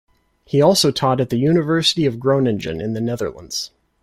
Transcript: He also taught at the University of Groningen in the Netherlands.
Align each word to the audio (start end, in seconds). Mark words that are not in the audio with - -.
He 0.45 0.63
also 0.63 0.89
taught 0.89 1.21
at 1.21 1.29
the 1.29 1.37
University 1.37 2.07
of 2.07 2.19
Groningen 2.19 2.81
in 2.81 2.93
the 2.93 3.01
Netherlands. 3.01 3.69